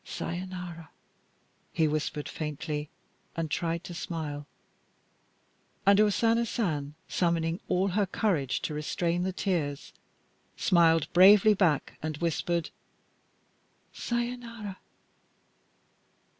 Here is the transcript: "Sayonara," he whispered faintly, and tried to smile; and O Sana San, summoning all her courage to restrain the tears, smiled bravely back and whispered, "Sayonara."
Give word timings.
"Sayonara," 0.03 0.89
he 1.71 1.87
whispered 1.87 2.27
faintly, 2.27 2.89
and 3.37 3.51
tried 3.51 3.83
to 3.83 3.93
smile; 3.93 4.47
and 5.85 6.01
O 6.01 6.09
Sana 6.09 6.47
San, 6.47 6.95
summoning 7.07 7.59
all 7.67 7.89
her 7.89 8.07
courage 8.07 8.63
to 8.63 8.73
restrain 8.73 9.21
the 9.21 9.31
tears, 9.31 9.93
smiled 10.57 11.07
bravely 11.13 11.53
back 11.53 11.99
and 12.01 12.17
whispered, 12.17 12.71
"Sayonara." 13.93 14.79